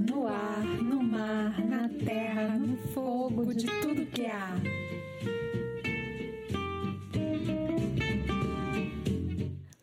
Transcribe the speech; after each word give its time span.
no 0.00 0.28
ar, 0.28 0.64
no 0.82 1.02
mar, 1.02 1.58
na 1.66 1.88
terra, 1.88 2.56
no 2.56 2.76
fogo, 2.92 3.52
de 3.52 3.66
tudo 3.80 4.06
que 4.06 4.26
há. 4.26 4.54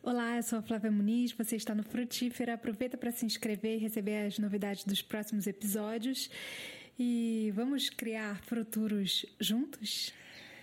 Olá, 0.02 0.36
eu 0.36 0.42
sou 0.42 0.60
a 0.60 0.62
Flávia 0.62 0.90
Muniz, 0.90 1.32
você 1.32 1.56
está 1.56 1.74
no 1.74 1.82
Frutífera. 1.82 2.54
Aproveita 2.54 2.96
para 2.96 3.10
se 3.10 3.26
inscrever 3.26 3.76
e 3.76 3.78
receber 3.78 4.26
as 4.26 4.38
novidades 4.38 4.84
dos 4.84 5.02
próximos 5.02 5.46
episódios. 5.46 6.30
E 6.98 7.52
vamos 7.54 7.90
criar 7.90 8.40
futuros 8.44 9.26
juntos? 9.38 10.14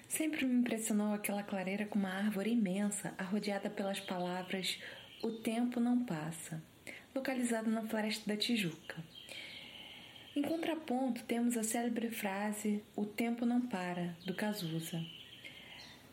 Sempre 0.08 0.46
me 0.46 0.56
impressionou 0.56 1.14
aquela 1.14 1.44
clareira 1.44 1.86
com 1.86 2.00
uma 2.00 2.10
árvore 2.10 2.50
imensa, 2.50 3.14
arrodeada 3.18 3.70
pelas 3.70 4.00
palavras 4.00 4.80
O 5.22 5.32
tempo 5.32 5.80
não 5.80 6.04
passa 6.04 6.62
localizado 7.14 7.70
na 7.70 7.84
Floresta 7.84 8.24
da 8.28 8.38
Tijuca. 8.38 8.96
Em 10.36 10.42
contraponto, 10.42 11.24
temos 11.26 11.56
a 11.56 11.64
célebre 11.64 12.10
frase 12.10 12.84
O 12.96 13.06
tempo 13.06 13.46
não 13.46 13.62
para, 13.62 14.18
do 14.26 14.34
Cazuza. 14.34 15.00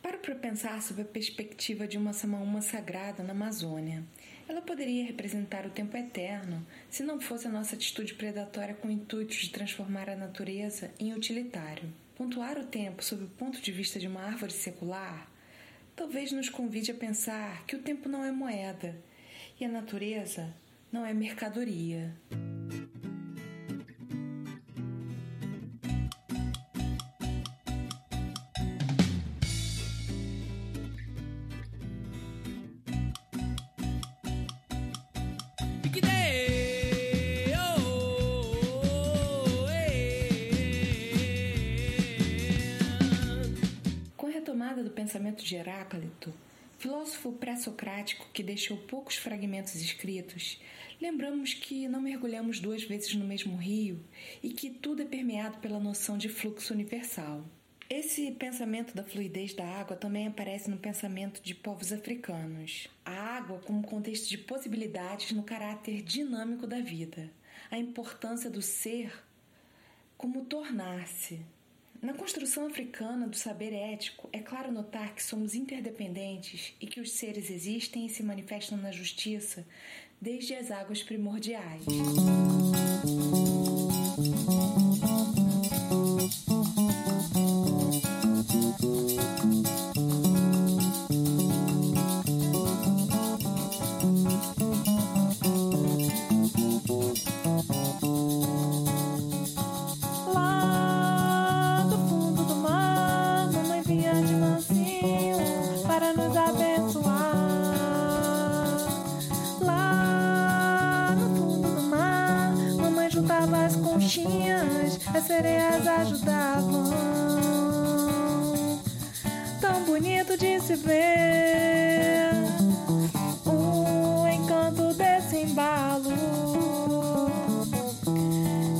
Paro 0.02 0.18
para 0.18 0.34
pensar 0.34 0.82
sobre 0.82 1.02
a 1.02 1.06
perspectiva 1.06 1.88
de 1.88 1.96
uma 1.96 2.12
samaúma 2.12 2.60
sagrada 2.60 3.22
na 3.22 3.32
Amazônia. 3.32 4.04
Ela 4.46 4.60
poderia 4.60 5.06
representar 5.06 5.64
o 5.64 5.70
tempo 5.70 5.96
eterno 5.96 6.66
se 6.90 7.02
não 7.02 7.18
fosse 7.18 7.46
a 7.46 7.50
nossa 7.50 7.74
atitude 7.74 8.12
predatória 8.12 8.74
com 8.74 8.88
o 8.88 8.90
intuito 8.90 9.32
de 9.32 9.48
transformar 9.48 10.10
a 10.10 10.16
natureza 10.16 10.90
em 11.00 11.14
utilitário. 11.14 11.90
Pontuar 12.14 12.58
o 12.58 12.66
tempo 12.66 13.02
sob 13.02 13.24
o 13.24 13.28
ponto 13.28 13.58
de 13.58 13.72
vista 13.72 13.98
de 13.98 14.06
uma 14.06 14.22
árvore 14.22 14.52
secular 14.52 15.30
talvez 15.96 16.30
nos 16.30 16.50
convide 16.50 16.90
a 16.90 16.94
pensar 16.94 17.64
que 17.66 17.76
o 17.76 17.82
tempo 17.82 18.06
não 18.06 18.22
é 18.22 18.30
moeda 18.30 18.98
e 19.58 19.64
a 19.64 19.68
natureza 19.68 20.54
não 20.92 21.06
é 21.06 21.14
mercadoria. 21.14 22.14
Do 44.90 44.94
pensamento 44.94 45.44
de 45.44 45.54
Heráclito, 45.54 46.34
Filósofo 46.76 47.32
pré-socrático 47.32 48.26
que 48.32 48.42
deixou 48.42 48.76
poucos 48.76 49.16
fragmentos 49.16 49.76
escritos, 49.76 50.60
lembramos 51.00 51.54
que 51.54 51.86
não 51.86 52.00
mergulhamos 52.00 52.58
duas 52.58 52.82
vezes 52.82 53.14
no 53.14 53.24
mesmo 53.24 53.56
rio 53.56 54.02
e 54.42 54.50
que 54.50 54.68
tudo 54.68 55.02
é 55.02 55.04
permeado 55.04 55.58
pela 55.58 55.78
noção 55.78 56.18
de 56.18 56.28
fluxo 56.28 56.74
universal. 56.74 57.44
Esse 57.88 58.32
pensamento 58.32 58.94
da 58.94 59.04
fluidez 59.04 59.54
da 59.54 59.64
água 59.64 59.94
também 59.94 60.26
aparece 60.26 60.68
no 60.70 60.78
pensamento 60.78 61.40
de 61.42 61.54
povos 61.54 61.92
africanos. 61.92 62.88
A 63.04 63.12
água 63.12 63.60
como 63.60 63.86
contexto 63.86 64.28
de 64.28 64.38
possibilidades 64.38 65.32
no 65.32 65.42
caráter 65.42 66.02
dinâmico 66.02 66.66
da 66.66 66.80
vida, 66.80 67.30
a 67.70 67.78
importância 67.78 68.50
do 68.50 68.62
ser 68.62 69.12
como 70.16 70.44
tornar-se, 70.46 71.40
na 72.02 72.14
construção 72.14 72.66
africana 72.66 73.28
do 73.28 73.36
saber 73.36 73.72
ético, 73.74 74.28
é 74.32 74.38
claro 74.38 74.72
notar 74.72 75.14
que 75.14 75.22
somos 75.22 75.54
interdependentes 75.54 76.74
e 76.80 76.86
que 76.86 77.00
os 77.00 77.12
seres 77.12 77.50
existem 77.50 78.06
e 78.06 78.08
se 78.08 78.22
manifestam 78.22 78.78
na 78.78 78.90
justiça 78.90 79.66
desde 80.20 80.54
as 80.54 80.70
águas 80.70 81.02
primordiais. 81.02 81.84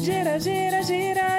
Gira, 0.02 0.38
gira, 0.38 0.80
gira, 0.82 1.29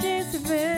de 0.00 0.24
se 0.24 0.38
ver. 0.38 0.77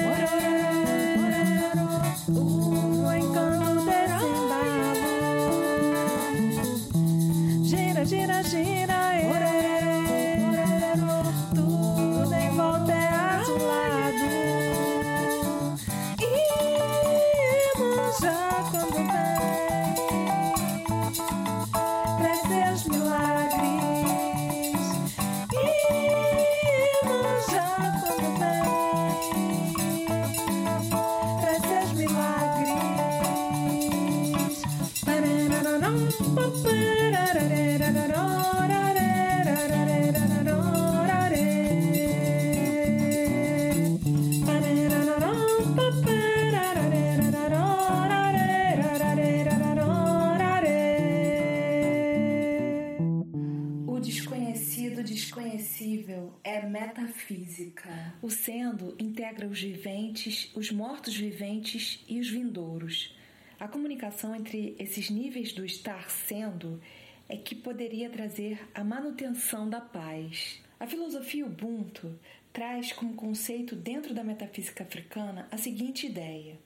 Metafísica. 57.60 58.14
O 58.22 58.30
sendo 58.30 58.96
integra 58.98 59.46
os 59.46 59.60
viventes, 59.60 60.50
os 60.54 60.70
mortos-viventes 60.70 62.02
e 62.08 62.18
os 62.18 62.28
vindouros. 62.28 63.14
A 63.58 63.68
comunicação 63.68 64.34
entre 64.34 64.74
esses 64.78 65.10
níveis 65.10 65.52
do 65.52 65.64
estar 65.64 66.10
sendo 66.10 66.80
é 67.28 67.36
que 67.36 67.54
poderia 67.54 68.08
trazer 68.08 68.66
a 68.74 68.82
manutenção 68.82 69.68
da 69.68 69.80
paz. 69.80 70.60
A 70.78 70.86
filosofia 70.86 71.44
Ubuntu 71.44 72.18
traz 72.52 72.92
como 72.92 73.14
conceito 73.14 73.76
dentro 73.76 74.14
da 74.14 74.24
metafísica 74.24 74.82
africana 74.82 75.46
a 75.50 75.58
seguinte 75.58 76.06
ideia: 76.06 76.58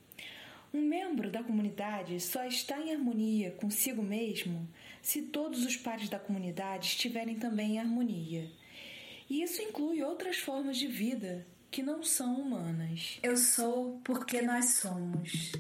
um 0.72 0.80
membro 0.80 1.30
da 1.30 1.42
comunidade 1.42 2.20
só 2.20 2.44
está 2.46 2.78
em 2.78 2.92
harmonia 2.92 3.50
consigo 3.52 4.02
mesmo 4.02 4.68
se 5.02 5.22
todos 5.22 5.66
os 5.66 5.76
pares 5.76 6.08
da 6.08 6.18
comunidade 6.18 6.86
estiverem 6.86 7.34
também 7.36 7.72
em 7.72 7.78
harmonia. 7.78 8.48
E 9.28 9.42
isso 9.42 9.62
inclui 9.62 10.02
outras 10.02 10.36
formas 10.36 10.76
de 10.76 10.86
vida 10.86 11.46
que 11.70 11.82
não 11.82 12.02
são 12.02 12.40
humanas. 12.40 13.18
Eu 13.22 13.36
sou 13.36 14.00
porque 14.04 14.40
nós 14.42 14.76
somos. 14.76 15.52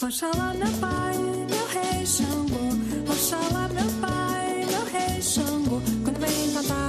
Oxalá, 0.00 0.54
meu 0.54 0.72
pai, 0.80 1.16
meu 1.18 1.66
rei 1.66 2.06
Xangô. 2.06 3.12
Oxalá, 3.12 3.68
meu 3.68 3.90
pai, 4.00 4.64
meu 4.66 4.84
rei 4.84 5.20
Xangô. 5.20 5.80
Quando 6.04 6.18
vem 6.20 6.54
cantar 6.54 6.87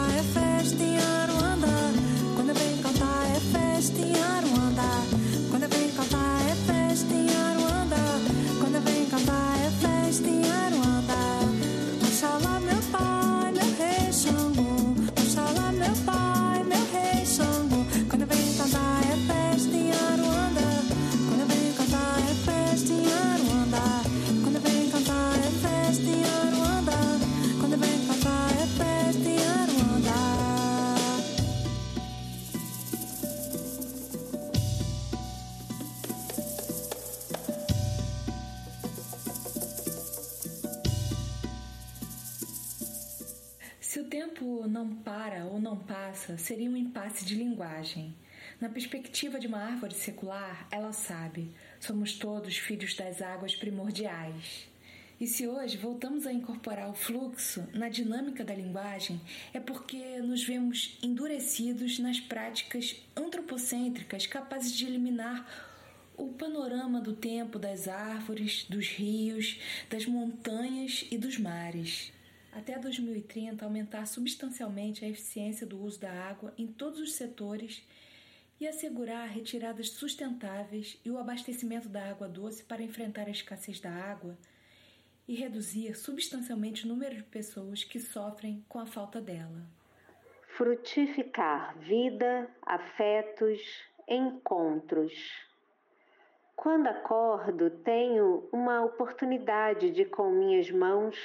seria 46.37 46.69
um 46.69 46.77
impasse 46.77 47.25
de 47.25 47.35
linguagem. 47.35 48.15
Na 48.59 48.69
perspectiva 48.69 49.39
de 49.39 49.47
uma 49.47 49.59
árvore 49.59 49.93
secular, 49.93 50.67
ela 50.71 50.91
sabe: 50.91 51.51
somos 51.79 52.13
todos 52.13 52.57
filhos 52.57 52.95
das 52.95 53.21
águas 53.21 53.55
primordiais. 53.55 54.67
E 55.19 55.27
se 55.27 55.45
hoje 55.47 55.75
voltamos 55.75 56.25
a 56.25 56.31
incorporar 56.31 56.89
o 56.89 56.93
fluxo 56.93 57.67
na 57.73 57.89
dinâmica 57.89 58.43
da 58.43 58.55
linguagem, 58.55 59.19
é 59.53 59.59
porque 59.59 60.19
nos 60.21 60.43
vemos 60.43 60.97
endurecidos 61.03 61.99
nas 61.99 62.21
práticas 62.21 62.95
antropocêntricas 63.17 64.25
capazes 64.25 64.71
de 64.71 64.85
eliminar 64.85 65.45
o 66.15 66.27
panorama 66.29 67.01
do 67.01 67.13
tempo 67.13 67.59
das 67.59 67.87
árvores, 67.87 68.65
dos 68.69 68.87
rios, 68.87 69.59
das 69.89 70.05
montanhas 70.05 71.05
e 71.11 71.17
dos 71.17 71.37
mares. 71.37 72.13
Até 72.51 72.77
2030, 72.77 73.63
aumentar 73.63 74.05
substancialmente 74.05 75.05
a 75.05 75.07
eficiência 75.07 75.65
do 75.65 75.81
uso 75.81 75.99
da 75.99 76.11
água 76.11 76.53
em 76.57 76.67
todos 76.67 76.99
os 76.99 77.13
setores 77.13 77.85
e 78.59 78.67
assegurar 78.67 79.27
retiradas 79.27 79.91
sustentáveis 79.91 80.99
e 81.05 81.11
o 81.11 81.17
abastecimento 81.17 81.87
da 81.87 82.09
água 82.09 82.27
doce 82.27 82.63
para 82.63 82.83
enfrentar 82.83 83.27
a 83.27 83.31
escassez 83.31 83.79
da 83.79 83.91
água 83.91 84.37
e 85.27 85.35
reduzir 85.35 85.95
substancialmente 85.95 86.85
o 86.85 86.87
número 86.87 87.15
de 87.15 87.23
pessoas 87.23 87.83
que 87.83 87.99
sofrem 87.99 88.65
com 88.67 88.79
a 88.79 88.85
falta 88.85 89.21
dela. 89.21 89.61
Frutificar 90.47 91.77
vida, 91.77 92.49
afetos, 92.63 93.61
encontros. 94.07 95.13
Quando 96.55 96.87
acordo, 96.87 97.69
tenho 97.69 98.49
uma 98.51 98.83
oportunidade 98.83 99.91
de, 99.91 100.03
com 100.03 100.31
minhas 100.31 100.69
mãos, 100.71 101.15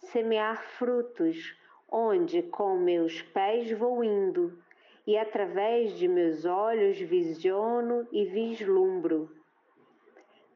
semear 0.00 0.62
frutos, 0.78 1.56
onde 1.90 2.42
com 2.42 2.78
meus 2.78 3.22
pés 3.22 3.70
vou 3.72 4.02
indo, 4.04 4.58
e 5.06 5.16
através 5.16 5.92
de 5.98 6.06
meus 6.06 6.44
olhos 6.44 6.98
visiono 6.98 8.06
e 8.12 8.24
vislumbro. 8.26 9.30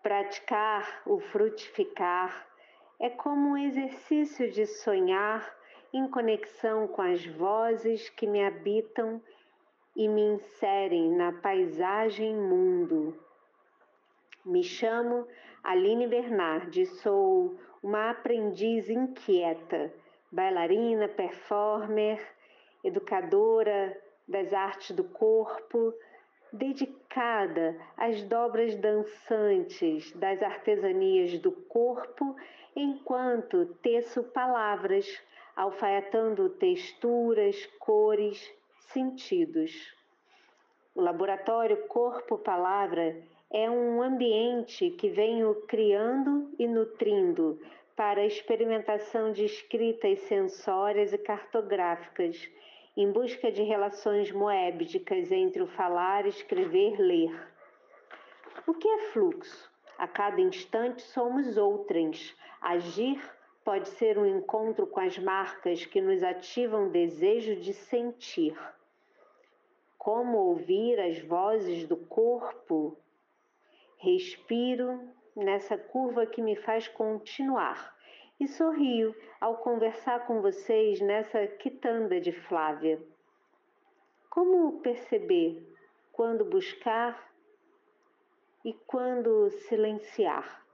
Praticar 0.03 1.03
o 1.07 1.21
frutificar 1.21 2.47
é 3.01 3.09
como 3.09 3.51
um 3.51 3.57
exercício 3.57 4.51
de 4.51 4.67
sonhar 4.67 5.51
em 5.93 6.09
conexão 6.09 6.87
com 6.87 7.03
as 7.03 7.25
vozes 7.25 8.09
que 8.11 8.27
me 8.27 8.45
habitam 8.45 9.23
e 9.95 10.09
me 10.09 10.23
inserem 10.23 11.11
na 11.11 11.33
paisagem 11.33 12.35
mundo. 12.35 13.19
Me 14.45 14.63
chamo 14.63 15.27
Aline 15.63 16.07
Bernardi, 16.07 16.87
sou 16.87 17.57
uma 17.83 18.11
aprendiz 18.11 18.89
inquieta, 18.89 19.93
bailarina, 20.31 21.09
performer, 21.09 22.21
educadora 22.85 24.01
das 24.29 24.53
artes 24.53 24.95
do 24.95 25.05
corpo, 25.05 25.93
dedicada 26.53 27.77
às 27.97 28.23
dobras 28.23 28.77
dançantes 28.77 30.13
das 30.13 30.43
artesanias 30.43 31.39
do 31.39 31.51
corpo, 31.51 32.37
enquanto 32.77 33.67
teço 33.83 34.23
palavras, 34.23 35.21
alfaiatando 35.57 36.51
texturas, 36.51 37.67
cores, 37.79 38.51
sentidos. 38.93 39.73
O 40.95 41.01
laboratório 41.01 41.89
Corpo-Palavra 41.89 43.17
é 43.55 43.71
um 43.71 44.01
ambiente 44.01 44.89
que 44.93 45.11
venho 45.11 45.55
criando 45.69 46.51
e 46.59 46.67
nutrindo 46.67 47.61
para 47.95 48.23
a 48.23 48.27
experimentação 48.27 49.31
de 49.31 49.45
escritas 49.45 50.21
sensórias 50.21 51.13
e 51.13 51.19
cartográficas, 51.19 52.49
em 52.97 53.13
busca 53.13 53.53
de 53.53 53.63
relações 53.63 54.33
moébdicas 54.33 55.31
entre 55.31 55.63
o 55.63 55.67
falar, 55.67 56.25
escrever, 56.25 56.99
ler. 56.99 57.53
O 58.67 58.73
que 58.73 58.89
é 58.89 58.99
fluxo? 59.11 59.71
A 59.99 60.09
cada 60.09 60.41
instante 60.41 61.03
somos 61.03 61.59
outrens. 61.59 62.35
Agir 62.59 63.21
pode 63.63 63.89
ser 63.91 64.17
um 64.17 64.25
encontro 64.25 64.87
com 64.87 65.01
as 65.01 65.19
marcas 65.19 65.85
que 65.85 66.01
nos 66.01 66.23
ativam 66.23 66.89
desejo 66.89 67.57
de 67.57 67.75
sentir. 67.75 68.57
Como 69.99 70.39
ouvir 70.39 70.99
as 70.99 71.21
vozes 71.21 71.87
do 71.87 71.99
corpo 71.99 72.97
Respiro 74.03 75.01
nessa 75.37 75.79
curva 75.79 76.27
que 76.27 76.43
me 76.43 76.57
faz 76.57 76.89
continuar 76.89 77.97
e 78.41 78.49
sorrio 78.49 79.15
ao 79.41 79.59
conversar 79.59 80.27
com 80.27 80.43
vocês 80.43 81.01
nessa 81.01 81.47
quitanda 81.47 82.21
de 82.21 82.33
Flávia. 82.33 83.01
Como 84.29 84.81
perceber 84.81 85.65
quando 86.11 86.45
buscar 86.45 87.33
e 88.65 88.73
quando 88.89 89.49
silenciar? 89.69 90.67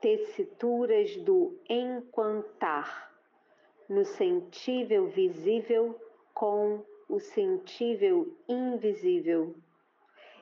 Tessituras 0.00 1.16
do 1.16 1.58
enquantar, 1.68 3.12
no 3.88 4.04
sentível 4.04 5.08
visível 5.08 6.00
com 6.32 6.86
o 7.08 7.18
sentível 7.18 8.32
invisível. 8.48 9.56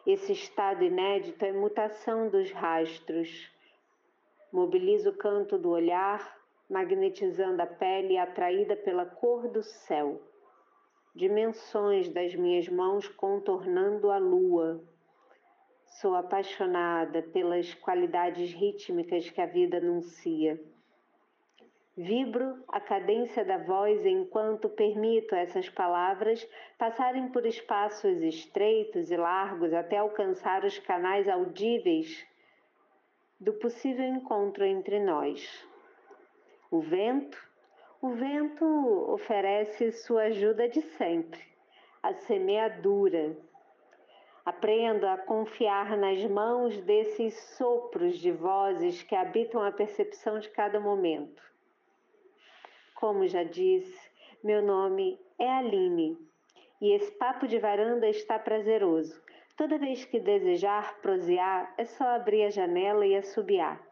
Esse 0.04 0.32
estado 0.32 0.82
inédito 0.82 1.44
é 1.44 1.52
mutação 1.52 2.28
dos 2.28 2.50
rastros. 2.50 3.48
Mobiliza 4.52 5.10
o 5.10 5.16
canto 5.16 5.56
do 5.56 5.70
olhar, 5.70 6.40
magnetizando 6.68 7.62
a 7.62 7.66
pele 7.66 8.18
atraída 8.18 8.74
pela 8.74 9.06
cor 9.06 9.46
do 9.46 9.62
céu. 9.62 10.20
Dimensões 11.14 12.08
das 12.08 12.34
minhas 12.34 12.68
mãos 12.68 13.06
contornando 13.06 14.10
a 14.10 14.18
lua. 14.18 14.82
Sou 16.00 16.16
apaixonada 16.16 17.22
pelas 17.22 17.72
qualidades 17.74 18.52
rítmicas 18.52 19.30
que 19.30 19.40
a 19.40 19.46
vida 19.46 19.76
anuncia. 19.76 20.60
Vibro 21.94 22.64
a 22.68 22.80
cadência 22.80 23.44
da 23.44 23.58
voz 23.58 24.06
enquanto 24.06 24.66
permito 24.66 25.34
essas 25.34 25.68
palavras 25.68 26.42
passarem 26.78 27.28
por 27.28 27.44
espaços 27.44 28.22
estreitos 28.22 29.10
e 29.10 29.16
largos 29.18 29.74
até 29.74 29.98
alcançar 29.98 30.64
os 30.64 30.78
canais 30.78 31.28
audíveis 31.28 32.26
do 33.38 33.52
possível 33.52 34.06
encontro 34.06 34.64
entre 34.64 35.00
nós. 35.00 35.68
O 36.70 36.80
vento, 36.80 37.36
o 38.00 38.08
vento 38.12 38.64
oferece 39.12 39.92
sua 39.92 40.22
ajuda 40.22 40.70
de 40.70 40.80
sempre, 40.80 41.42
a 42.02 42.14
semeadura. 42.14 43.36
Aprendo 44.46 45.06
a 45.06 45.18
confiar 45.18 45.94
nas 45.98 46.24
mãos 46.24 46.80
desses 46.80 47.34
sopros 47.58 48.16
de 48.16 48.32
vozes 48.32 49.02
que 49.02 49.14
habitam 49.14 49.62
a 49.62 49.70
percepção 49.70 50.38
de 50.38 50.48
cada 50.48 50.80
momento 50.80 51.51
como 53.02 53.26
já 53.26 53.42
disse, 53.42 53.98
Meu 54.44 54.62
nome 54.62 55.18
é 55.36 55.50
Aline 55.50 56.16
e 56.80 56.92
esse 56.92 57.10
papo 57.10 57.48
de 57.48 57.58
varanda 57.58 58.08
está 58.08 58.38
prazeroso. 58.38 59.20
Toda 59.56 59.76
vez 59.76 60.04
que 60.04 60.20
desejar 60.20 61.00
prosear, 61.00 61.74
é 61.76 61.84
só 61.84 62.04
abrir 62.04 62.44
a 62.44 62.50
janela 62.50 63.04
e 63.04 63.16
assobiar. 63.16 63.84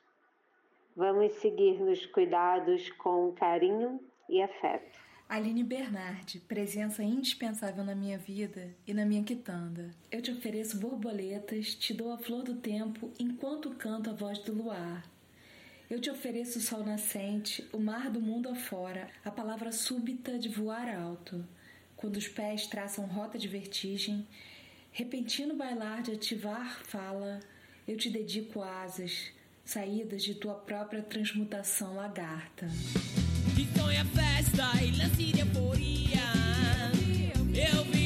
Vamos 0.98 1.32
seguir 1.34 1.78
nos 1.78 2.04
cuidados 2.06 2.90
com 2.90 3.30
carinho 3.30 4.00
e 4.28 4.42
afeto. 4.42 4.98
Aline 5.28 5.62
Bernardi, 5.62 6.40
presença 6.40 7.04
indispensável 7.04 7.84
na 7.84 7.94
minha 7.94 8.18
vida 8.18 8.74
e 8.84 8.92
na 8.92 9.06
minha 9.06 9.22
quitanda. 9.22 9.92
Eu 10.10 10.20
te 10.20 10.32
ofereço 10.32 10.76
borboletas, 10.80 11.72
te 11.72 11.94
dou 11.94 12.10
a 12.10 12.18
flor 12.18 12.42
do 12.42 12.56
tempo 12.56 13.12
enquanto 13.16 13.76
canto 13.76 14.10
a 14.10 14.12
voz 14.12 14.40
do 14.40 14.52
luar. 14.52 15.08
Eu 15.88 16.00
te 16.00 16.10
ofereço 16.10 16.58
o 16.58 16.62
sol 16.62 16.82
nascente, 16.82 17.64
o 17.72 17.78
mar 17.78 18.10
do 18.10 18.20
mundo 18.20 18.48
afora, 18.48 19.08
a 19.24 19.30
palavra 19.30 19.70
súbita 19.70 20.36
de 20.36 20.48
voar 20.48 20.92
alto. 20.92 21.46
Quando 21.94 22.16
os 22.16 22.26
pés 22.26 22.66
traçam 22.66 23.06
rota 23.06 23.38
de 23.38 23.46
vertigem, 23.46 24.26
repentino 24.90 25.54
bailar 25.54 26.02
de 26.02 26.10
ativar 26.10 26.82
fala, 26.82 27.38
eu 27.86 27.96
te 27.96 28.10
dedico 28.10 28.60
asas, 28.60 29.37
saídas 29.68 30.22
de 30.22 30.34
tua 30.34 30.54
própria 30.54 31.02
transmutação 31.02 31.94
lagarta. 31.94 32.66
De 33.54 33.68
sonha 33.78 34.02
festa 34.06 34.82
e 34.82 34.96
lance 34.96 35.24
de 35.24 35.40
euforia. 35.40 36.22
Eu 37.54 37.84
vi 37.84 37.97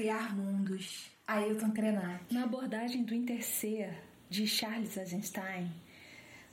criar 0.00 0.34
mundos. 0.34 1.10
Ailton 1.26 1.72
Krenak. 1.72 2.32
Na 2.32 2.44
abordagem 2.44 3.04
do 3.04 3.14
interser 3.14 3.92
de 4.30 4.46
Charles 4.46 4.96
Eisenstein, 4.96 5.70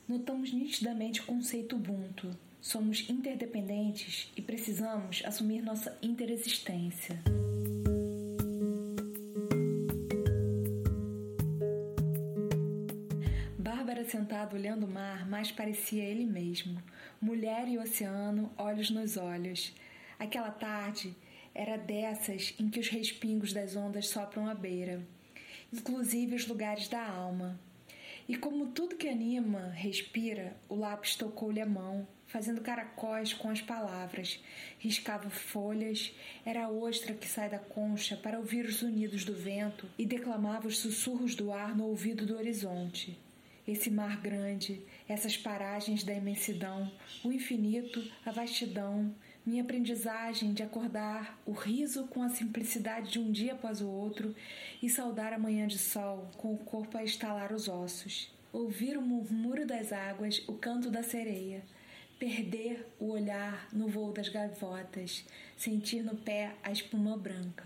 notamos 0.06 0.52
nitidamente 0.52 1.22
o 1.22 1.24
conceito 1.24 1.74
Ubuntu. 1.74 2.36
Somos 2.60 3.08
interdependentes 3.08 4.30
e 4.36 4.42
precisamos 4.42 5.22
assumir 5.24 5.62
nossa 5.62 5.96
interexistência. 6.02 7.22
Bárbara 13.58 14.04
sentado 14.04 14.56
olhando 14.56 14.84
o 14.84 14.90
mar 14.90 15.26
mais 15.26 15.50
parecia 15.50 16.04
ele 16.04 16.26
mesmo. 16.26 16.82
Mulher 17.18 17.66
e 17.66 17.78
oceano, 17.78 18.52
olhos 18.58 18.90
nos 18.90 19.16
olhos. 19.16 19.72
Aquela 20.18 20.50
tarde 20.50 21.16
era 21.58 21.76
dessas 21.76 22.54
em 22.56 22.70
que 22.70 22.78
os 22.78 22.88
respingos 22.88 23.52
das 23.52 23.74
ondas 23.74 24.06
sopram 24.06 24.46
à 24.46 24.54
beira, 24.54 25.02
inclusive 25.72 26.36
os 26.36 26.46
lugares 26.46 26.86
da 26.86 27.04
alma. 27.04 27.58
E 28.28 28.36
como 28.36 28.68
tudo 28.68 28.94
que 28.94 29.08
anima 29.08 29.70
respira, 29.70 30.56
o 30.68 30.76
lápis 30.76 31.16
tocou-lhe 31.16 31.60
a 31.60 31.66
mão, 31.66 32.06
fazendo 32.28 32.60
caracóis 32.60 33.32
com 33.32 33.50
as 33.50 33.60
palavras, 33.60 34.40
riscava 34.78 35.28
folhas, 35.30 36.14
era 36.46 36.66
a 36.66 36.70
ostra 36.70 37.12
que 37.12 37.26
sai 37.26 37.48
da 37.48 37.58
concha 37.58 38.16
para 38.16 38.38
ouvir 38.38 38.64
os 38.64 38.80
unidos 38.82 39.24
do 39.24 39.34
vento 39.34 39.88
e 39.98 40.06
declamava 40.06 40.68
os 40.68 40.78
sussurros 40.78 41.34
do 41.34 41.50
ar 41.52 41.76
no 41.76 41.86
ouvido 41.86 42.24
do 42.24 42.36
horizonte. 42.36 43.18
Esse 43.66 43.90
mar 43.90 44.20
grande, 44.20 44.80
essas 45.08 45.36
paragens 45.36 46.04
da 46.04 46.14
imensidão, 46.14 46.90
o 47.24 47.32
infinito, 47.32 48.08
a 48.24 48.30
vastidão, 48.30 49.12
minha 49.48 49.62
aprendizagem 49.62 50.52
de 50.52 50.62
acordar 50.62 51.40
o 51.46 51.52
riso 51.52 52.06
com 52.08 52.22
a 52.22 52.28
simplicidade 52.28 53.12
de 53.12 53.18
um 53.18 53.32
dia 53.32 53.54
após 53.54 53.80
o 53.80 53.88
outro 53.88 54.34
e 54.82 54.90
saudar 54.90 55.32
a 55.32 55.38
manhã 55.38 55.66
de 55.66 55.78
sol 55.78 56.28
com 56.36 56.52
o 56.52 56.58
corpo 56.58 56.98
a 56.98 57.02
estalar 57.02 57.50
os 57.50 57.66
ossos. 57.66 58.30
ouvir 58.52 58.96
o 58.96 59.02
murmúrio 59.02 59.66
das 59.66 59.92
águas, 59.92 60.42
o 60.48 60.54
canto 60.54 60.90
da 60.90 61.02
sereia, 61.02 61.62
perder 62.18 62.86
o 62.98 63.10
olhar 63.10 63.68
no 63.72 63.88
voo 63.88 64.12
das 64.12 64.28
gaivotas, 64.28 65.24
sentir 65.56 66.02
no 66.02 66.16
pé 66.16 66.54
a 66.62 66.72
espuma 66.72 67.16
branca. 67.16 67.64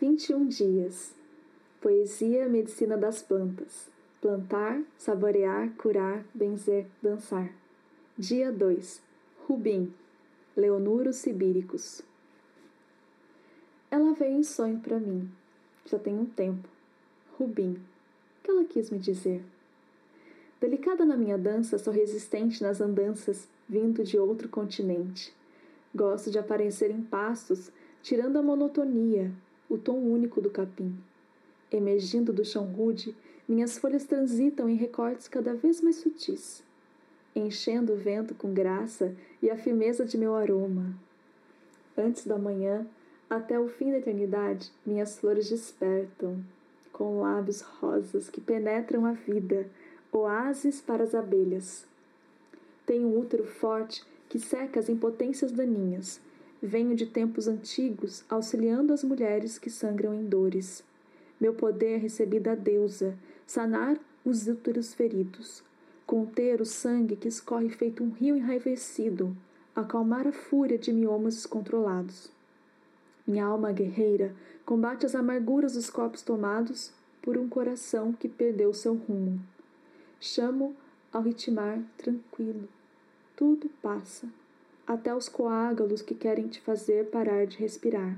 Vinte 0.00 0.30
e 0.30 0.34
um 0.34 0.48
dias. 0.48 1.21
Poesia, 1.82 2.48
medicina 2.48 2.96
das 2.96 3.24
plantas. 3.24 3.90
Plantar, 4.20 4.80
saborear, 4.96 5.68
curar, 5.70 6.24
benzer, 6.32 6.86
dançar. 7.02 7.52
Dia 8.16 8.52
2. 8.52 9.02
Rubim. 9.48 9.92
Leonuro 10.56 11.12
Sibíricos. 11.12 12.00
Ela 13.90 14.12
veio 14.12 14.36
em 14.36 14.44
sonho 14.44 14.78
para 14.78 15.00
mim. 15.00 15.28
Já 15.84 15.98
tem 15.98 16.16
um 16.16 16.24
tempo. 16.24 16.68
Rubim. 17.36 17.72
O 17.72 18.44
que 18.44 18.50
ela 18.52 18.64
quis 18.64 18.88
me 18.88 19.00
dizer? 19.00 19.44
Delicada 20.60 21.04
na 21.04 21.16
minha 21.16 21.36
dança, 21.36 21.78
sou 21.78 21.92
resistente 21.92 22.62
nas 22.62 22.80
andanças, 22.80 23.48
vindo 23.68 24.04
de 24.04 24.16
outro 24.16 24.48
continente. 24.48 25.34
Gosto 25.92 26.30
de 26.30 26.38
aparecer 26.38 26.92
em 26.92 27.02
pastos, 27.02 27.72
tirando 28.04 28.36
a 28.36 28.42
monotonia, 28.42 29.32
o 29.68 29.76
tom 29.76 29.98
único 29.98 30.40
do 30.40 30.48
capim. 30.48 30.96
Emergindo 31.72 32.32
do 32.32 32.44
chão 32.44 32.64
rude, 32.66 33.16
minhas 33.48 33.78
folhas 33.78 34.04
transitam 34.04 34.68
em 34.68 34.76
recortes 34.76 35.26
cada 35.26 35.54
vez 35.54 35.80
mais 35.80 35.96
sutis 35.96 36.62
enchendo 37.34 37.94
o 37.94 37.96
vento 37.96 38.34
com 38.34 38.52
graça 38.52 39.14
e 39.40 39.50
a 39.50 39.56
firmeza 39.56 40.04
de 40.04 40.18
meu 40.18 40.34
aroma. 40.34 40.94
Antes 41.96 42.26
da 42.26 42.38
manhã, 42.38 42.86
até 43.28 43.58
o 43.58 43.68
fim 43.68 43.90
da 43.90 43.98
eternidade, 43.98 44.70
minhas 44.84 45.18
flores 45.18 45.48
despertam, 45.48 46.42
com 46.92 47.20
lábios 47.20 47.62
rosas 47.62 48.28
que 48.28 48.40
penetram 48.40 49.06
a 49.06 49.12
vida, 49.12 49.66
oásis 50.10 50.80
para 50.80 51.02
as 51.02 51.14
abelhas. 51.14 51.86
Tenho 52.84 53.08
um 53.08 53.18
útero 53.18 53.46
forte 53.46 54.04
que 54.28 54.38
seca 54.38 54.78
as 54.78 54.88
impotências 54.88 55.52
daninhas. 55.52 56.20
Venho 56.62 56.94
de 56.94 57.06
tempos 57.06 57.48
antigos, 57.48 58.24
auxiliando 58.28 58.92
as 58.92 59.02
mulheres 59.02 59.58
que 59.58 59.70
sangram 59.70 60.14
em 60.14 60.24
dores. 60.24 60.84
Meu 61.42 61.52
poder 61.52 61.96
recebi 61.96 62.38
da 62.38 62.54
deusa, 62.54 63.18
sanar 63.44 63.98
os 64.24 64.46
úteros 64.46 64.94
feridos, 64.94 65.60
conter 66.06 66.60
o 66.60 66.64
sangue 66.64 67.16
que 67.16 67.26
escorre 67.26 67.68
feito 67.68 68.04
um 68.04 68.10
rio 68.10 68.36
enraivecido, 68.36 69.36
acalmar 69.74 70.24
a 70.28 70.30
fúria 70.30 70.78
de 70.78 70.92
miomas 70.92 71.34
descontrolados. 71.34 72.30
Minha 73.26 73.44
alma 73.44 73.72
guerreira 73.72 74.32
combate 74.64 75.04
as 75.04 75.16
amarguras 75.16 75.72
dos 75.72 75.90
corpos 75.90 76.22
tomados 76.22 76.92
por 77.20 77.36
um 77.36 77.48
coração 77.48 78.12
que 78.12 78.28
perdeu 78.28 78.72
seu 78.72 78.94
rumo. 78.94 79.40
Chamo 80.20 80.76
ao 81.12 81.22
ritmar 81.22 81.82
tranquilo. 81.98 82.68
Tudo 83.34 83.68
passa, 83.82 84.28
até 84.86 85.12
os 85.12 85.28
coágulos 85.28 86.02
que 86.02 86.14
querem 86.14 86.46
te 86.46 86.60
fazer 86.60 87.10
parar 87.10 87.48
de 87.48 87.58
respirar. 87.58 88.16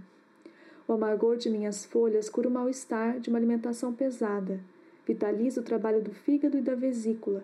O 0.87 0.93
amargor 0.93 1.39
de 1.39 1.49
minhas 1.49 1.87
folhas 1.87 2.29
cura 2.29 2.49
o 2.49 2.51
mal-estar 2.51 3.19
de 3.19 3.31
uma 3.31 3.39
alimentação 3.39 3.93
pesada, 3.93 4.61
vitaliza 5.07 5.63
o 5.63 5.65
trabalho 5.65 6.03
do 6.03 6.13
fígado 6.13 6.59
e 6.59 6.61
da 6.61 6.75
vesícula, 6.75 7.43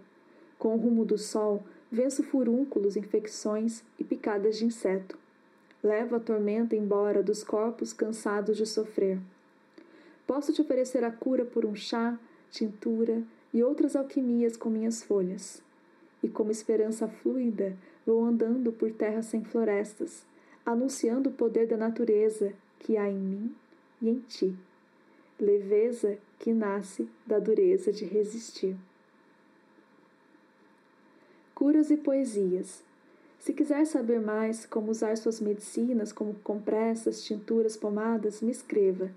com 0.58 0.74
o 0.74 0.76
rumo 0.76 1.06
do 1.06 1.16
sol, 1.16 1.62
venço 1.90 2.22
furúnculos, 2.22 2.96
infecções 2.96 3.82
e 3.98 4.04
picadas 4.04 4.58
de 4.58 4.66
inseto. 4.66 5.16
Levo 5.82 6.16
a 6.16 6.20
tormenta 6.20 6.76
embora 6.76 7.22
dos 7.22 7.42
corpos 7.42 7.94
cansados 7.94 8.58
de 8.58 8.66
sofrer. 8.66 9.18
Posso 10.26 10.52
te 10.52 10.60
oferecer 10.60 11.02
a 11.02 11.10
cura 11.10 11.44
por 11.44 11.64
um 11.64 11.74
chá, 11.74 12.18
tintura 12.50 13.22
e 13.54 13.62
outras 13.62 13.96
alquimias 13.96 14.54
com 14.54 14.68
minhas 14.68 15.02
folhas. 15.02 15.62
E 16.22 16.28
como 16.28 16.50
esperança 16.50 17.08
fluida, 17.08 17.74
vou 18.06 18.22
andando 18.22 18.70
por 18.70 18.92
terras 18.92 19.26
sem 19.26 19.42
florestas, 19.42 20.26
anunciando 20.64 21.30
o 21.30 21.32
poder 21.32 21.66
da 21.66 21.78
natureza 21.78 22.52
que 22.80 22.96
há 22.96 23.08
em 23.08 23.16
mim 23.16 23.54
e 24.02 24.08
em 24.10 24.20
ti. 24.20 24.54
Leveza 25.38 26.18
que 26.38 26.52
nasce 26.52 27.08
da 27.26 27.38
dureza 27.38 27.92
de 27.92 28.04
resistir 28.04 28.76
curas 31.60 31.90
e 31.90 31.96
poesias. 31.98 32.82
Se 33.38 33.52
quiser 33.52 33.84
saber 33.84 34.18
mais 34.18 34.64
como 34.64 34.90
usar 34.90 35.14
suas 35.18 35.42
medicinas, 35.42 36.10
como 36.10 36.32
compressas, 36.36 37.22
tinturas, 37.22 37.76
pomadas, 37.76 38.40
me 38.40 38.50
escreva. 38.50 39.10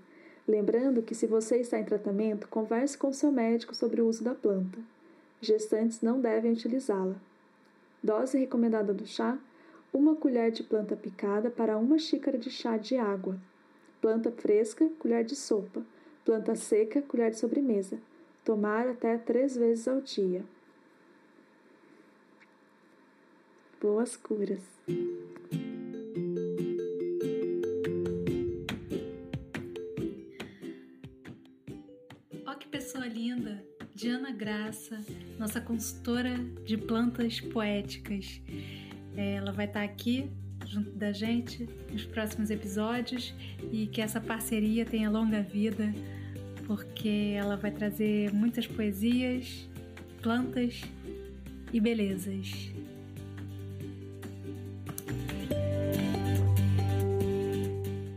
Lembrando 0.46 1.00
que, 1.00 1.14
se 1.14 1.26
você 1.26 1.56
está 1.56 1.78
em 1.78 1.84
tratamento, 1.86 2.46
converse 2.48 2.98
com 2.98 3.10
seu 3.14 3.32
médico 3.32 3.74
sobre 3.74 4.02
o 4.02 4.06
uso 4.06 4.22
da 4.22 4.34
planta. 4.34 4.78
Gestantes 5.40 6.02
não 6.02 6.20
devem 6.20 6.52
utilizá-la. 6.52 7.16
Dose 8.02 8.36
recomendada 8.36 8.92
do 8.92 9.06
chá: 9.06 9.38
uma 9.90 10.14
colher 10.14 10.50
de 10.50 10.62
planta 10.62 10.94
picada 10.94 11.48
para 11.48 11.78
uma 11.78 11.98
xícara 11.98 12.36
de 12.36 12.50
chá 12.50 12.76
de 12.76 12.98
água. 12.98 13.38
Planta 14.04 14.30
fresca, 14.30 14.86
colher 14.98 15.24
de 15.24 15.34
sopa. 15.34 15.82
Planta 16.26 16.54
seca, 16.54 17.00
colher 17.00 17.30
de 17.30 17.38
sobremesa. 17.38 17.98
Tomar 18.44 18.86
até 18.86 19.16
três 19.16 19.56
vezes 19.56 19.88
ao 19.88 20.02
dia. 20.02 20.44
boas 23.80 24.14
curas. 24.14 24.60
Ó 32.44 32.52
oh, 32.52 32.56
que 32.58 32.68
pessoa 32.68 33.06
linda! 33.06 33.64
Diana 33.94 34.32
Graça, 34.32 35.02
nossa 35.38 35.62
consultora 35.62 36.36
de 36.66 36.76
plantas 36.76 37.40
poéticas. 37.40 38.42
É, 39.16 39.36
ela 39.36 39.50
vai 39.50 39.64
estar 39.64 39.82
aqui 39.82 40.30
junto 40.74 40.90
da 40.90 41.12
gente 41.12 41.68
nos 41.92 42.04
próximos 42.04 42.50
episódios 42.50 43.32
e 43.72 43.86
que 43.86 44.00
essa 44.00 44.20
parceria 44.20 44.84
tenha 44.84 45.08
longa 45.08 45.40
vida, 45.40 45.94
porque 46.66 47.32
ela 47.36 47.56
vai 47.56 47.70
trazer 47.70 48.32
muitas 48.32 48.66
poesias, 48.66 49.68
plantas 50.20 50.82
e 51.72 51.78
belezas. 51.78 52.72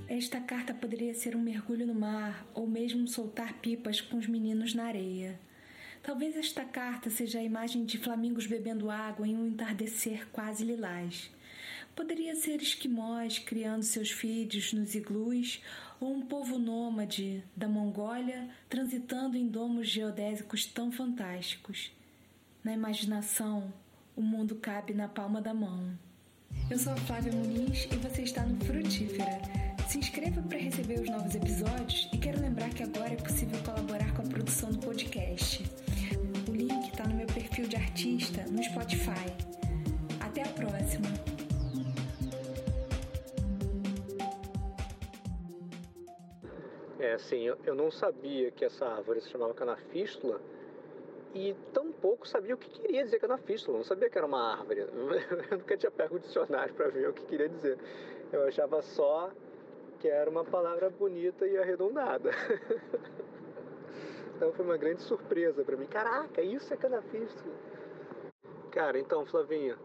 Esta 0.08 0.42
carta 0.42 0.74
poderia 0.74 1.14
ser 1.14 1.36
um 1.36 1.42
mergulho 1.42 1.86
no 1.86 1.94
mar 1.94 2.44
ou 2.56 2.66
mesmo 2.66 3.08
soltar 3.08 3.54
pipas 3.60 4.02
com 4.02 4.18
os 4.18 4.26
meninos 4.26 4.74
na 4.74 4.86
areia. 4.86 5.40
Talvez 6.02 6.36
esta 6.36 6.66
carta 6.66 7.12
seja 7.12 7.38
a 7.38 7.44
imagem 7.44 7.86
de 7.86 8.00
flamingos 8.00 8.48
bebendo 8.48 8.90
água 8.90 9.28
em 9.28 9.38
um 9.38 9.46
entardecer 9.46 10.28
quase 10.32 10.64
lilás. 10.64 11.30
Poderia 11.98 12.36
ser 12.36 12.62
esquimós 12.62 13.40
criando 13.40 13.82
seus 13.82 14.12
filhos 14.12 14.72
nos 14.72 14.94
iglus 14.94 15.60
ou 16.00 16.14
um 16.14 16.22
povo 16.22 16.60
nômade 16.60 17.44
da 17.56 17.68
Mongólia 17.68 18.48
transitando 18.70 19.36
em 19.36 19.48
domos 19.48 19.90
geodésicos 19.90 20.64
tão 20.64 20.92
fantásticos. 20.92 21.92
Na 22.64 22.72
imaginação, 22.72 23.74
o 24.16 24.22
mundo 24.22 24.58
cabe 24.58 24.94
na 24.94 25.08
palma 25.08 25.42
da 25.42 25.56
mão. 25.56 25.98
Eu 26.70 26.78
sou 26.78 26.94
a 26.94 26.98
Flávia 26.98 27.34
Muniz 27.34 27.88
e 27.92 27.96
você 27.96 28.22
está 28.22 28.44
no 28.46 28.64
Frutífera 28.64 29.42
se 29.90 29.98
inscreva 29.98 30.42
para 30.44 30.60
receber 30.60 31.00
os 31.00 31.10
novos 31.10 31.34
episódios 31.34 32.10
e 32.14 32.18
quero 32.18 32.40
lembrar 32.40 32.70
que 32.70 32.84
agora 32.84 33.14
é 33.14 33.16
possível 33.16 33.58
colaborar 33.64 34.14
com 34.14 34.22
a 34.22 34.26
produção 34.26 34.70
do 34.70 34.78
podcast. 34.80 35.64
O 36.48 36.52
link 36.52 36.90
está 36.90 37.08
no 37.08 37.16
meu 37.16 37.28
perfil 37.28 37.68
de 37.68 37.76
artista 37.76 38.46
no 38.52 38.62
Spotify. 38.62 39.26
Até 40.20 40.44
a 40.44 40.48
próxima! 40.50 41.37
É 47.00 47.16
eu, 47.32 47.58
eu 47.64 47.76
não 47.76 47.92
sabia 47.92 48.50
que 48.52 48.66
essa 48.66 48.86
árvore 48.86 49.22
se 49.22 49.30
chamava 49.30 49.54
canafístula 49.54 50.42
e 51.34 51.56
tampouco 51.72 52.28
sabia 52.28 52.56
o 52.56 52.58
que 52.58 52.70
queria 52.70 53.04
dizer 53.04 53.20
canafístula. 53.20 53.78
Não 53.78 53.84
sabia 53.84 54.10
que 54.10 54.18
era 54.18 54.26
uma 54.26 54.54
árvore. 54.54 54.82
Eu 55.52 55.58
nunca 55.58 55.78
tinha 55.78 55.92
pego 55.92 56.16
o 56.16 56.20
dicionário 56.20 56.74
para 56.74 56.88
ver 56.88 57.10
o 57.10 57.14
que 57.14 57.24
queria 57.26 57.48
dizer. 57.48 57.78
Eu 58.32 58.48
achava 58.48 58.82
só 58.82 59.32
que 60.00 60.08
era 60.08 60.30
uma 60.30 60.44
palavra 60.44 60.90
bonita 60.90 61.46
e 61.46 61.58
arredondada. 61.58 62.32
então 64.36 64.52
foi 64.54 64.66
uma 64.66 64.78
grande 64.78 65.04
surpresa 65.04 65.64
para 65.64 65.78
mim. 65.78 65.86
Caraca, 65.86 66.42
isso 66.42 66.74
é 66.74 66.78
canafístula. 66.78 67.54
Cara, 68.72 69.00
então, 69.00 69.26
Flavinha, 69.26 69.78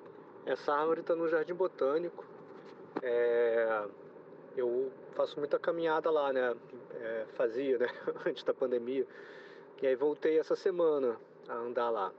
essa 0.46 0.72
árvore 0.72 1.00
está 1.00 1.14
no 1.14 1.28
Jardim 1.28 1.54
Botânico. 1.54 2.24
É... 3.02 3.84
Eu 4.56 4.90
faço 5.14 5.38
muita 5.38 5.58
caminhada 5.58 6.10
lá, 6.10 6.32
né? 6.32 6.54
É, 7.02 7.24
fazia, 7.34 7.78
né? 7.78 7.88
Antes 8.24 8.44
da 8.44 8.54
pandemia. 8.54 9.04
E 9.80 9.86
aí 9.86 9.96
voltei 9.96 10.38
essa 10.38 10.54
semana 10.54 11.16
a 11.48 11.54
andar 11.54 11.90
lá. 11.90 12.12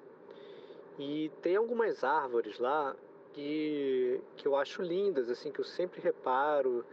E 1.00 1.32
tem 1.42 1.56
algumas 1.56 2.04
árvores 2.04 2.60
lá 2.60 2.94
que, 3.32 4.20
que 4.36 4.46
eu 4.46 4.58
acho 4.58 4.82
lindas, 4.82 5.30
assim, 5.30 5.52
que 5.52 5.60
eu 5.60 5.64
sempre 5.64 6.02
reparo 6.02 6.86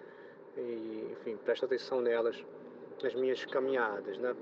e, 0.57 1.09
enfim, 1.13 1.37
presto 1.37 1.65
atenção 1.65 2.01
nelas 2.01 2.43
nas 3.03 3.15
minhas 3.15 3.45
caminhadas, 3.45 4.17
né? 4.19 4.37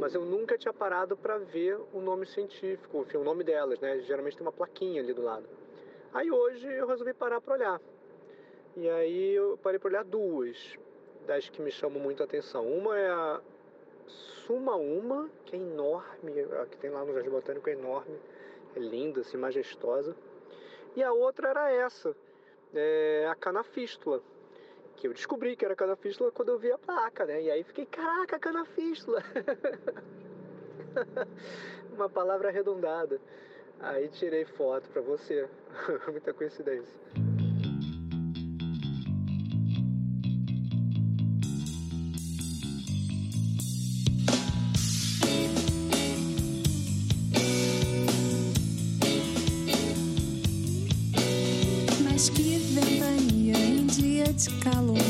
Mas 0.00 0.14
eu 0.14 0.24
nunca 0.24 0.58
tinha 0.58 0.72
parado 0.72 1.16
para 1.16 1.38
ver 1.38 1.78
o 1.92 2.00
nome 2.00 2.26
científico, 2.26 3.02
enfim, 3.02 3.18
o 3.18 3.24
nome 3.24 3.44
delas, 3.44 3.78
né? 3.78 4.00
Geralmente 4.00 4.36
tem 4.36 4.44
uma 4.44 4.52
plaquinha 4.52 5.00
ali 5.00 5.12
do 5.12 5.22
lado. 5.22 5.48
Aí 6.12 6.30
hoje 6.30 6.66
eu 6.66 6.86
resolvi 6.88 7.14
parar 7.14 7.40
para 7.40 7.54
olhar. 7.54 7.80
E 8.76 8.88
aí 8.88 9.34
eu 9.34 9.56
parei 9.62 9.78
para 9.78 9.88
olhar 9.88 10.04
duas 10.04 10.76
das 11.28 11.48
que 11.50 11.60
me 11.60 11.70
chamam 11.70 12.00
muito 12.00 12.22
a 12.22 12.24
atenção. 12.24 12.66
Uma 12.66 12.98
é 12.98 13.10
a 13.10 13.40
Suma 14.06 14.76
Uma, 14.76 15.28
que 15.44 15.54
é 15.54 15.58
enorme, 15.58 16.40
a 16.60 16.64
que 16.64 16.78
tem 16.78 16.88
lá 16.88 17.04
no 17.04 17.12
Jardim 17.12 17.28
Botânico 17.28 17.68
é 17.68 17.74
enorme, 17.74 18.18
é 18.74 18.78
linda, 18.78 19.20
assim, 19.20 19.36
majestosa. 19.36 20.16
E 20.96 21.02
a 21.02 21.12
outra 21.12 21.50
era 21.50 21.70
essa, 21.70 22.16
é 22.74 23.28
a 23.30 23.34
canafístula, 23.34 24.22
que 24.96 25.06
eu 25.06 25.12
descobri 25.12 25.54
que 25.54 25.66
era 25.66 25.76
canafístula 25.76 26.32
quando 26.32 26.48
eu 26.48 26.58
vi 26.58 26.72
a 26.72 26.78
placa, 26.78 27.26
né? 27.26 27.42
E 27.42 27.50
aí 27.50 27.62
fiquei, 27.62 27.84
caraca, 27.84 28.38
canafístula! 28.38 29.22
Uma 31.92 32.08
palavra 32.08 32.48
arredondada. 32.48 33.20
Aí 33.80 34.08
tirei 34.08 34.46
foto 34.46 34.88
para 34.88 35.02
você. 35.02 35.46
Muita 36.10 36.32
coincidência. 36.32 36.96
De 54.38 54.52
calor. 54.60 55.07